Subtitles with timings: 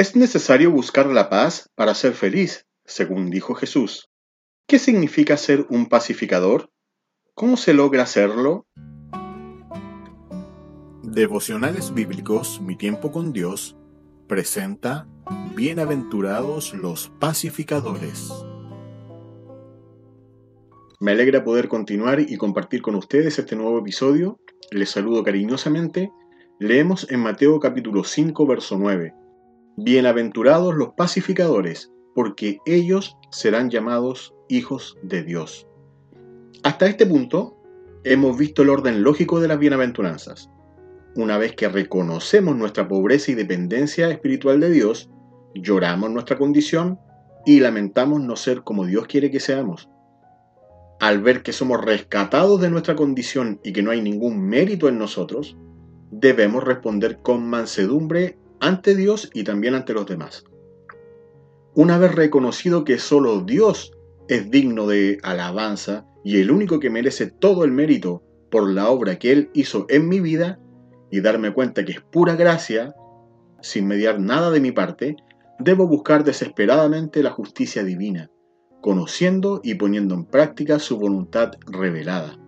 [0.00, 4.08] Es necesario buscar la paz para ser feliz, según dijo Jesús.
[4.66, 6.70] ¿Qué significa ser un pacificador?
[7.34, 8.66] ¿Cómo se logra hacerlo?
[11.02, 13.76] Devocionales Bíblicos, Mi Tiempo con Dios,
[14.26, 15.06] presenta
[15.54, 18.32] Bienaventurados los pacificadores.
[20.98, 24.40] Me alegra poder continuar y compartir con ustedes este nuevo episodio.
[24.70, 26.10] Les saludo cariñosamente.
[26.58, 29.19] Leemos en Mateo capítulo 5, verso 9.
[29.82, 35.66] Bienaventurados los pacificadores, porque ellos serán llamados hijos de Dios.
[36.62, 37.56] Hasta este punto,
[38.04, 40.50] hemos visto el orden lógico de las bienaventuranzas.
[41.16, 45.08] Una vez que reconocemos nuestra pobreza y dependencia espiritual de Dios,
[45.54, 46.98] lloramos nuestra condición
[47.46, 49.88] y lamentamos no ser como Dios quiere que seamos
[51.00, 54.98] al ver que somos rescatados de nuestra condición y que no hay ningún mérito en
[54.98, 55.56] nosotros,
[56.10, 60.44] debemos responder con mansedumbre ante Dios y también ante los demás.
[61.74, 63.92] Una vez reconocido que solo Dios
[64.28, 69.18] es digno de alabanza y el único que merece todo el mérito por la obra
[69.18, 70.58] que Él hizo en mi vida,
[71.12, 72.94] y darme cuenta que es pura gracia,
[73.62, 75.16] sin mediar nada de mi parte,
[75.58, 78.30] debo buscar desesperadamente la justicia divina
[78.80, 82.38] conociendo y poniendo en práctica su voluntad revelada.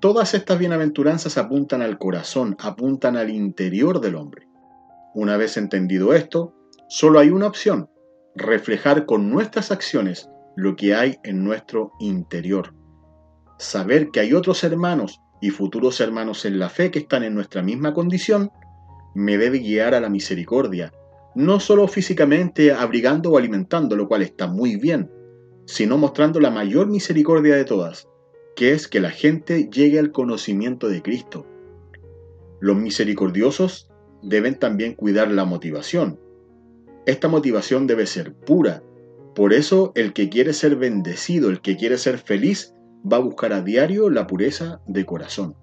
[0.00, 4.48] Todas estas bienaventuranzas apuntan al corazón, apuntan al interior del hombre.
[5.14, 6.52] Una vez entendido esto,
[6.88, 7.88] solo hay una opción,
[8.34, 12.74] reflejar con nuestras acciones lo que hay en nuestro interior.
[13.56, 17.62] Saber que hay otros hermanos y futuros hermanos en la fe que están en nuestra
[17.62, 18.50] misma condición,
[19.14, 20.92] me debe guiar a la misericordia,
[21.36, 25.12] no solo físicamente abrigando o alimentando, lo cual está muy bien,
[25.66, 28.08] sino mostrando la mayor misericordia de todas,
[28.56, 31.46] que es que la gente llegue al conocimiento de Cristo.
[32.60, 33.93] Los misericordiosos
[34.24, 36.18] deben también cuidar la motivación.
[37.06, 38.82] Esta motivación debe ser pura.
[39.34, 42.74] Por eso el que quiere ser bendecido, el que quiere ser feliz,
[43.10, 45.56] va a buscar a diario la pureza de corazón.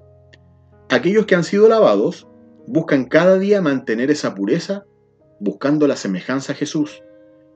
[0.90, 2.28] Aquellos que han sido lavados
[2.68, 4.86] buscan cada día mantener esa pureza
[5.40, 7.02] buscando la semejanza a Jesús,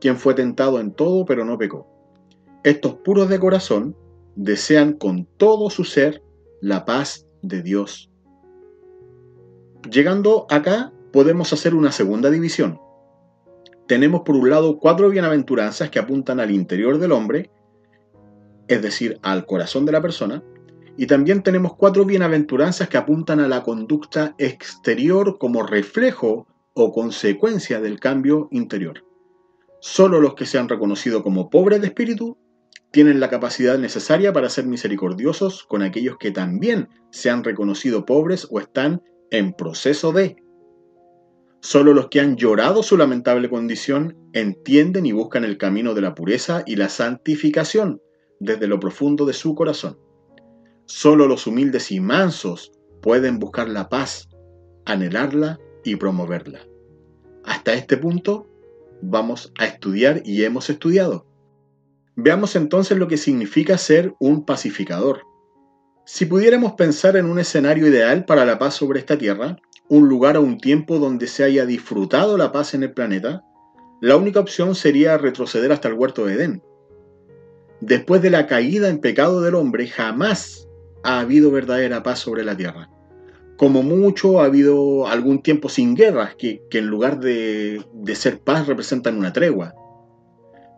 [0.02, 1.88] quien fue tentado en todo pero no pecó.
[2.64, 3.96] Estos puros de corazón
[4.36, 6.24] desean con todo su ser
[6.62, 8.10] la paz de Dios.
[9.92, 12.78] Llegando acá podemos hacer una segunda división.
[13.88, 17.52] Tenemos por un lado cuatro bienaventuranzas que apuntan al interior del hombre,
[18.68, 20.44] es decir, al corazón de la persona,
[20.98, 27.80] y también tenemos cuatro bienaventuranzas que apuntan a la conducta exterior como reflejo o consecuencia
[27.80, 29.06] del cambio interior.
[29.80, 32.38] Solo los que se han reconocido como pobres de espíritu
[32.92, 38.50] tienen la capacidad necesaria para ser misericordiosos con aquellos que también se han reconocido pobres
[38.52, 40.44] o están en proceso de.
[41.66, 46.14] Solo los que han llorado su lamentable condición entienden y buscan el camino de la
[46.14, 48.04] pureza y la santificación
[48.40, 49.98] desde lo profundo de su corazón.
[50.86, 52.72] Solo los humildes y mansos
[53.02, 54.30] pueden buscar la paz,
[54.86, 56.60] anhelarla y promoverla.
[57.44, 58.48] Hasta este punto
[59.02, 61.26] vamos a estudiar y hemos estudiado.
[62.16, 65.24] Veamos entonces lo que significa ser un pacificador.
[66.06, 69.58] Si pudiéramos pensar en un escenario ideal para la paz sobre esta tierra,
[69.90, 73.44] un lugar o un tiempo donde se haya disfrutado la paz en el planeta,
[74.02, 76.64] la única opción sería retroceder hasta el huerto de Edén.
[77.82, 80.68] Después de la caída en pecado del hombre, jamás
[81.04, 82.90] ha habido verdadera paz sobre la tierra
[83.58, 89.18] como mucho ha habido algún tiempo sin guerras, que, en lugar de, ser paz representan
[89.18, 89.74] una tregua.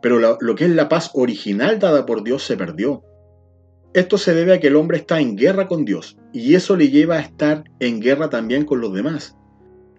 [0.02, 3.04] Pero lo, que es la paz original dada por Dios se perdió.
[3.94, 6.90] Esto se debe a que el hombre está en guerra con Dios, y eso le
[6.90, 9.36] lleva a estar en guerra también con los demás.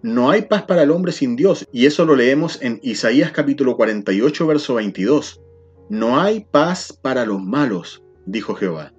[0.01, 3.75] No hay paz para el hombre sin Dios, y eso lo leemos en Isaías capítulo
[3.75, 5.41] 48, verso 22.
[5.89, 8.93] No hay paz para los malos, dijo Jehová.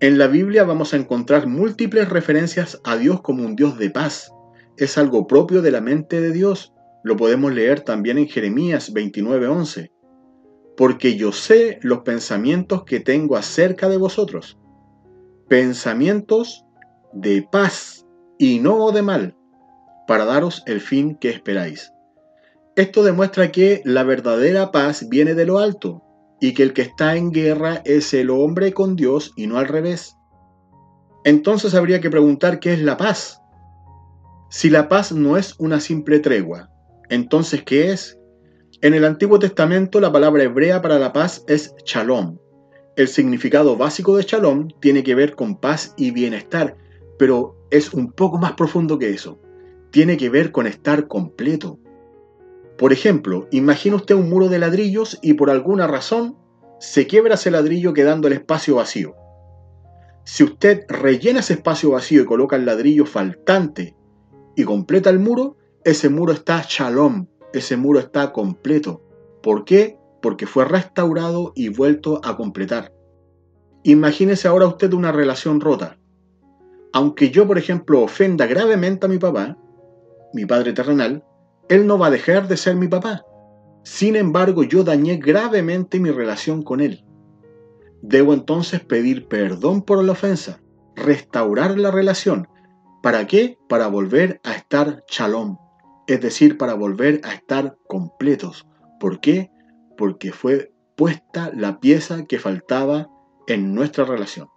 [0.00, 4.30] En la Biblia vamos a encontrar múltiples referencias a Dios como un Dios de paz.
[4.76, 6.74] Es algo propio de la mente de Dios.
[7.02, 9.90] Lo podemos leer también en Jeremías 29:11.
[10.76, 14.58] Porque yo sé los pensamientos que tengo acerca de vosotros.
[15.48, 16.64] Pensamientos
[17.12, 18.06] de paz
[18.38, 19.36] y no de mal,
[20.06, 21.92] para daros el fin que esperáis.
[22.76, 26.02] Esto demuestra que la verdadera paz viene de lo alto,
[26.40, 29.68] y que el que está en guerra es el hombre con Dios y no al
[29.68, 30.16] revés.
[31.24, 33.40] Entonces habría que preguntar qué es la paz.
[34.50, 36.70] Si la paz no es una simple tregua,
[37.08, 38.18] entonces ¿qué es?
[38.80, 42.38] En el Antiguo Testamento la palabra hebrea para la paz es shalom.
[42.96, 46.76] El significado básico de shalom tiene que ver con paz y bienestar,
[47.18, 49.38] pero es un poco más profundo que eso.
[49.90, 51.78] Tiene que ver con estar completo,
[52.76, 56.36] Por ejemplo, imagina usted un muro de ladrillos y por alguna razón
[56.80, 59.14] se quiebra ese ladrillo quedando el espacio vacío.
[60.24, 63.94] Si usted rellena ese espacio vacío y coloca el ladrillo faltante
[64.56, 69.02] y completa el muro, ese muro está shalom, ese muro está completo.
[69.42, 69.98] ¿Por qué?
[70.20, 72.92] Porque fue restaurado y vuelto a completar.
[73.82, 75.98] Imagínese ahora usted una relación rota.
[76.92, 79.58] Aunque yo, por ejemplo, ofenda gravemente a mi papá,
[80.32, 81.24] mi padre terrenal,
[81.68, 83.24] él no va a dejar de ser mi papá.
[83.82, 87.04] Sin embargo, yo dañé gravemente mi relación con él.
[88.00, 90.60] Debo entonces pedir perdón por la ofensa,
[90.94, 92.48] restaurar la relación.
[93.02, 93.58] ¿Para qué?
[93.68, 95.58] Para volver a estar shalom,
[96.06, 98.66] es decir, para volver a estar completos.
[99.00, 99.50] ¿Por qué?
[99.96, 103.08] Porque fue puesta la pieza que faltaba
[103.46, 104.48] en nuestra relación.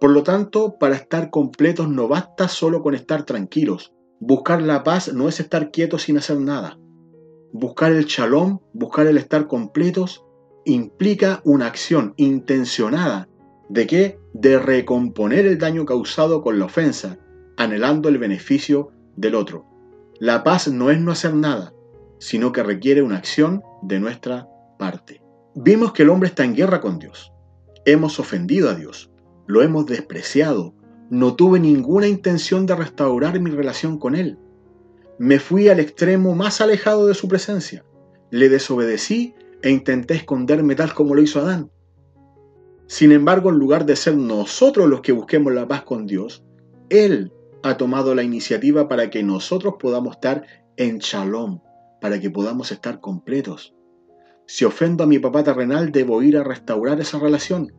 [0.00, 3.92] Por lo tanto, para estar completos no basta solo con estar tranquilos.
[4.20, 6.78] Buscar la paz no es estar quietos sin hacer nada.
[7.52, 10.24] Buscar el shalom, buscar el estar completos,
[10.64, 13.28] implica una acción intencionada.
[13.68, 14.18] ¿De qué?
[14.32, 17.18] De recomponer el daño causado con la ofensa,
[17.56, 19.67] anhelando el beneficio del otro.
[20.20, 21.72] La paz no es no hacer nada,
[22.18, 25.22] sino que requiere una acción de nuestra parte.
[25.54, 27.32] Vimos que el hombre está en guerra con Dios.
[27.84, 29.12] Hemos ofendido a Dios,
[29.46, 30.74] lo hemos despreciado,
[31.08, 34.38] no tuve ninguna intención de restaurar mi relación con Él.
[35.18, 37.84] Me fui al extremo más alejado de su presencia,
[38.32, 41.70] le desobedecí e intenté esconderme tal como lo hizo Adán.
[42.88, 46.44] Sin embargo, en lugar de ser nosotros los que busquemos la paz con Dios,
[46.88, 47.32] Él
[47.62, 50.44] ha tomado la iniciativa para que nosotros podamos estar
[50.76, 51.60] en shalom,
[52.00, 53.74] para que podamos estar completos.
[54.46, 57.72] Si ofendo a mi papá terrenal, debo ir a restaurar esa relación.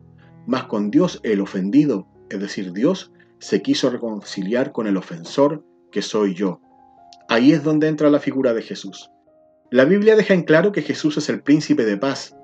[0.46, 6.02] Mas con Dios el ofendido, es decir, Dios, se quiso reconciliar con el ofensor que
[6.02, 6.60] soy yo.
[7.28, 9.10] Ahí es donde entra la figura de Jesús.
[9.70, 12.36] La Biblia deja en claro que Jesús es el príncipe de paz.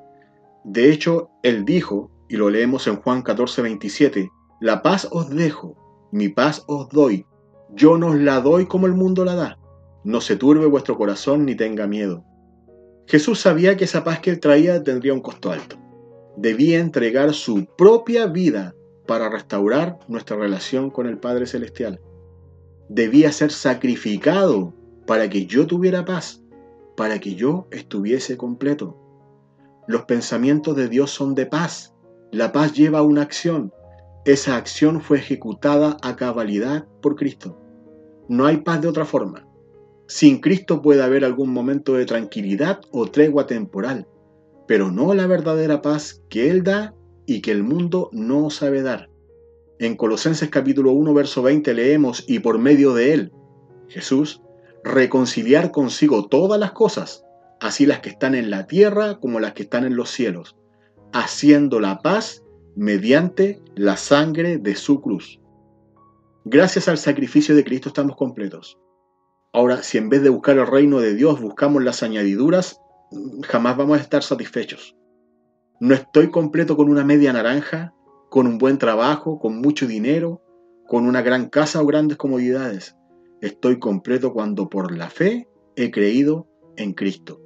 [0.65, 4.29] De hecho, él dijo, y lo leemos en Juan 14, 27,
[4.61, 5.77] La paz os dejo,
[6.17, 7.27] mi paz os doy.
[7.75, 9.59] Yo no os la doy como el mundo la da.
[10.03, 12.25] No se turbe vuestro corazón ni tenga miedo.
[13.07, 15.77] Jesús sabía que esa paz que traía tendría un costo alto.
[16.39, 18.75] Debía entregar su propia vida
[19.07, 22.01] para restaurar nuestra relación con el Padre Celestial.
[22.89, 24.73] Debía ser sacrificado
[25.07, 26.43] para que yo tuviera paz,
[26.97, 28.97] para que yo estuviese completo.
[29.87, 31.95] Los pensamientos de Dios son de paz.
[32.33, 33.73] La paz lleva una acción.
[34.27, 37.57] Esa acción fue ejecutada a cabalidad por Cristo.
[38.29, 39.47] No hay paz de otra forma.
[40.09, 44.09] Sin Cristo puede haber algún momento de tranquilidad o tregua temporal,
[44.67, 46.93] pero no la verdadera paz que Él da
[47.25, 49.11] y que el mundo no sabe dar.
[49.79, 53.33] En Colosenses capítulo 1, verso 20 leemos, y por medio de Él,
[53.87, 54.43] Jesús,
[54.83, 57.25] reconciliar consigo todas las cosas,
[57.61, 60.57] así las que están en la tierra como las que están en los cielos,
[61.13, 62.43] haciendo la paz
[62.77, 65.41] mediante la sangre de su cruz.
[66.45, 68.79] Gracias al sacrificio de Cristo estamos completos.
[69.53, 72.79] Ahora, si en vez de buscar el reino de Dios buscamos las añadiduras,
[73.45, 74.95] jamás vamos a estar satisfechos.
[75.81, 77.95] No estoy completo con una media naranja,
[78.29, 80.43] con un buen trabajo, con mucho dinero,
[80.87, 82.95] con una gran casa o grandes comodidades.
[83.41, 86.47] Estoy completo cuando por la fe he creído
[86.77, 87.41] en Cristo.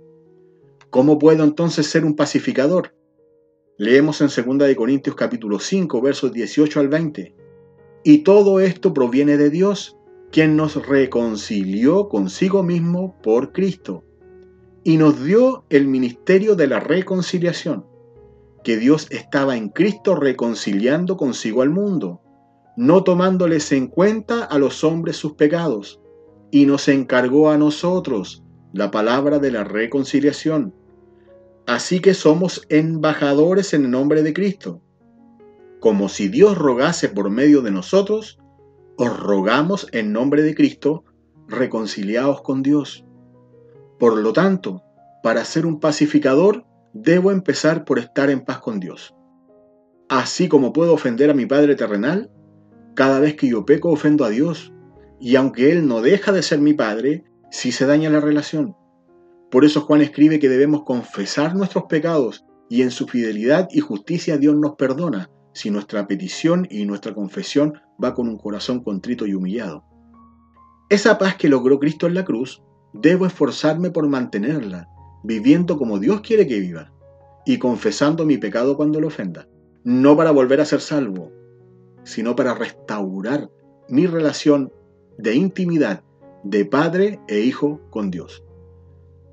[0.91, 2.95] ¿Cómo puedo entonces ser un pacificador?
[3.81, 7.35] Leemos en 2 Corintios capítulo 5 versos 18 al 20.
[8.05, 9.97] Y todo esto proviene de Dios,
[10.31, 14.05] quien nos reconcilió consigo mismo por Cristo
[14.85, 17.87] y nos dio el ministerio de la reconciliación,
[18.65, 22.21] que Dios estaba en Cristo reconciliando consigo al mundo,
[22.77, 26.03] no tomándoles en cuenta a los hombres sus pecados,
[26.51, 28.45] y nos encargó a nosotros
[28.75, 30.75] la palabra de la reconciliación.
[31.67, 34.83] Así que somos embajadores en el nombre de Cristo,
[35.81, 38.39] como si Dios rogase por medio de nosotros,
[38.99, 41.05] os rogamos en nombre de Cristo,
[41.49, 43.07] reconciliaos con Dios.
[43.99, 44.83] Por lo tanto,
[45.23, 49.15] para ser un pacificador, debo empezar por estar en paz con Dios.
[50.11, 52.31] Así como puedo ofender a mi Padre terrenal,
[52.95, 54.75] cada vez que yo peco ofendo a Dios,
[55.19, 58.77] y aunque Él no deja de ser mi Padre, sí se daña la relación.
[59.51, 64.39] Por eso Juan escribe que debemos confesar nuestros pecados y en su fidelidad y justicia
[64.39, 69.35] Dios nos perdona si nuestra petición y nuestra confesión va con un corazón contrito y
[69.35, 69.85] humillado.
[70.89, 74.89] Esa paz que logró Cristo en la cruz, debo esforzarme por mantenerla,
[75.25, 76.93] viviendo como Dios quiere que viva,
[77.45, 79.49] y confesando mi pecado cuando lo ofenda,
[79.83, 81.33] no para volver a ser salvo,
[82.05, 83.51] sino para restaurar
[83.89, 84.73] mi relación
[85.19, 86.05] de intimidad
[86.45, 88.45] de padre e hijo con Dios.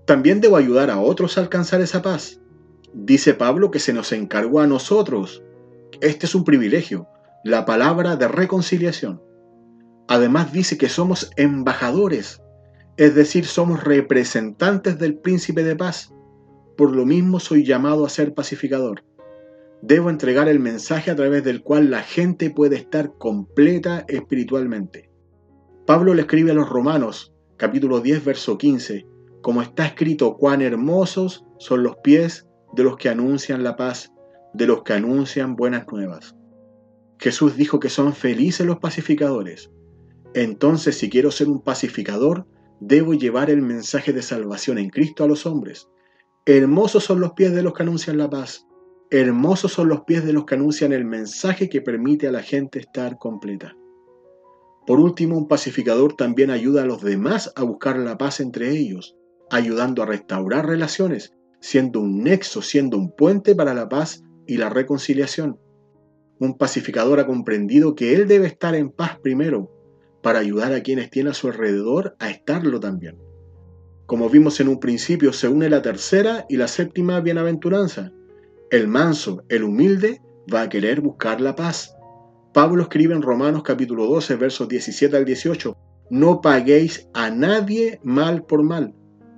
[0.08, 2.40] También debo ayudar a otros a alcanzar esa paz.
[2.94, 5.44] Dice Pablo que se nos encargó a nosotros.
[6.00, 7.10] Este es un privilegio,
[7.44, 9.22] la palabra de reconciliación.
[10.08, 12.42] Además dice que somos embajadores,
[12.96, 16.14] es decir, somos representantes del príncipe de paz.
[16.78, 19.04] Por lo mismo soy llamado a ser pacificador.
[19.82, 25.12] Debo entregar el mensaje a través del cual la gente puede estar completa espiritualmente.
[25.86, 29.06] Pablo le escribe a los Romanos, capítulo 10, verso 15,
[29.42, 34.12] como está escrito, cuán hermosos son los pies de los que anuncian la paz,
[34.54, 36.36] de los que anuncian buenas nuevas.
[37.20, 39.72] Jesús dijo que son felices los pacificadores.
[40.34, 42.46] Entonces, si quiero ser un pacificador,
[42.80, 45.88] debo llevar el mensaje de salvación en Cristo a los hombres.
[46.46, 48.68] Hermosos son los pies de los que anuncian la paz,
[49.10, 52.80] Hermosos son los pies de los que anuncian el mensaje que permite a la gente
[52.80, 53.74] estar completa.
[54.86, 59.16] Por último, un pacificador también ayuda a los demás a buscar la paz entre ellos,
[59.50, 64.70] ayudando a restaurar relaciones, siendo un nexo, siendo un puente para la paz y la
[64.70, 65.60] reconciliación.
[66.40, 69.72] Un pacificador ha comprendido que él debe estar en paz primero,
[70.22, 73.18] para ayudar a quienes tiene a su alrededor a estarlo también.
[74.06, 78.12] Como vimos en un principio, se une la tercera y la séptima bienaventuranza,
[78.72, 80.22] el manso, el humilde,
[80.54, 81.96] va a querer buscar la paz.
[82.54, 85.78] Pablo escribe en Romanos capítulo 12, versos 17 al 18,
[86.10, 88.94] no paguéis a nadie mal por mal,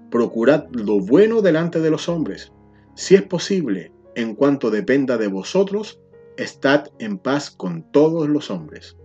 [0.10, 2.51] procurad lo bueno delante de los hombres.
[2.96, 6.00] Si es posible, en cuanto dependa de vosotros,
[6.38, 8.98] estad en paz con todos los hombres.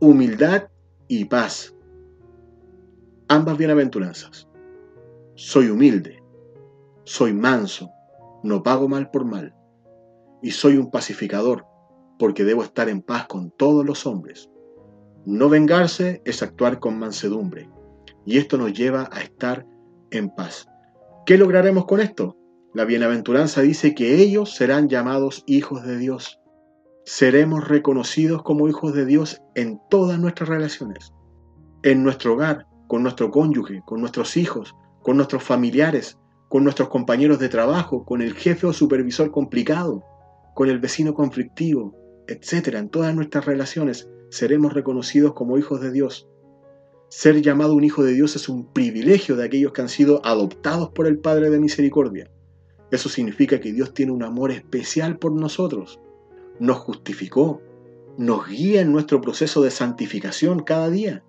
[0.00, 0.68] Humildad
[1.08, 1.74] y paz.
[3.28, 4.48] Ambas bienaventuranzas.
[5.34, 6.22] Soy humilde,
[7.04, 7.90] soy manso,
[8.42, 9.54] no pago mal por mal,
[10.42, 11.64] y soy un pacificador,
[12.18, 14.50] porque debo estar en paz con todos los hombres.
[15.24, 17.70] No vengarse es actuar con mansedumbre,
[18.26, 19.66] y esto nos lleva a estar
[20.12, 20.66] en paz.
[21.26, 22.36] ¿Qué lograremos con esto?
[22.74, 26.38] La bienaventuranza dice que ellos serán llamados hijos de Dios.
[27.04, 31.12] Seremos reconocidos como hijos de Dios en todas nuestras relaciones.
[31.82, 37.38] En nuestro hogar, con nuestro cónyuge, con nuestros hijos, con nuestros familiares, con nuestros compañeros
[37.38, 40.04] de trabajo, con el jefe o supervisor complicado,
[40.54, 41.96] con el vecino conflictivo,
[42.28, 42.74] etc.
[42.74, 46.28] En todas nuestras relaciones seremos reconocidos como hijos de Dios.
[47.14, 50.88] Ser llamado un hijo de Dios es un privilegio de aquellos que han sido adoptados
[50.88, 52.30] por el Padre de Misericordia.
[52.90, 56.00] Eso significa que Dios tiene un amor especial por nosotros.
[56.58, 57.60] Nos justificó,
[58.16, 61.22] nos guía en nuestro proceso de santificación cada día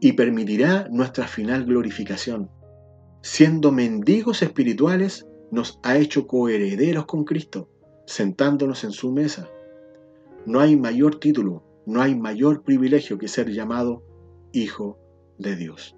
[0.00, 2.50] y permitirá nuestra final glorificación
[3.22, 7.68] siendo mendigos espirituales, nos ha hecho coherederos con Cristo,
[8.04, 9.48] sentándonos en su mesa.
[10.44, 14.02] No hay mayor título, no hay mayor privilegio que ser llamado
[14.52, 14.98] Hijo
[15.38, 15.96] de Dios.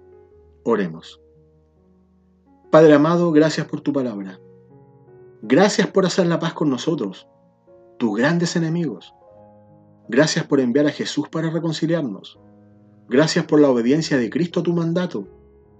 [0.63, 1.21] Oremos.
[2.71, 4.39] Padre amado, gracias por tu palabra.
[5.41, 7.27] Gracias por hacer la paz con nosotros,
[7.97, 9.13] tus grandes enemigos.
[10.09, 12.39] Gracias por enviar a Jesús para reconciliarnos.
[13.07, 15.27] Gracias por la obediencia de Cristo a tu mandato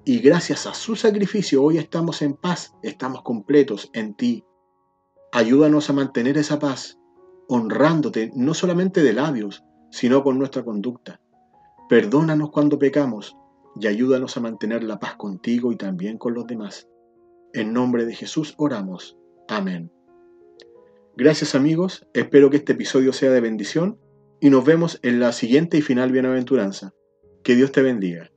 [0.05, 4.45] y gracias a su sacrificio hoy estamos en paz, estamos completos en ti.
[5.31, 6.99] Ayúdanos a mantener esa paz,
[7.49, 11.19] honrándote no solamente de labios, sino con nuestra conducta.
[11.89, 13.35] Perdónanos cuando pecamos
[13.79, 16.87] y ayúdanos a mantener la paz contigo y también con los demás.
[17.53, 19.17] En nombre de Jesús oramos.
[19.47, 19.91] Amén.
[21.17, 23.99] Gracias amigos, espero que este episodio sea de bendición
[24.41, 26.93] y nos vemos en la siguiente y final bienaventuranza.
[27.43, 28.31] Que Dios te bendiga.